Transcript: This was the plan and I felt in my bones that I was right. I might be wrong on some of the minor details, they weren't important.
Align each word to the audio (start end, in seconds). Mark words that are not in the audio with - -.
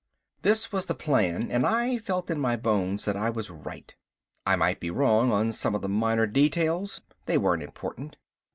This 0.41 0.71
was 0.71 0.87
the 0.87 0.95
plan 0.95 1.51
and 1.51 1.63
I 1.63 1.99
felt 1.99 2.31
in 2.31 2.39
my 2.39 2.55
bones 2.55 3.05
that 3.05 3.15
I 3.15 3.29
was 3.29 3.51
right. 3.51 3.93
I 4.47 4.55
might 4.55 4.79
be 4.79 4.89
wrong 4.89 5.31
on 5.31 5.51
some 5.51 5.75
of 5.75 5.83
the 5.83 5.89
minor 5.89 6.25
details, 6.25 7.01
they 7.27 7.37
weren't 7.37 7.61
important. 7.61 8.17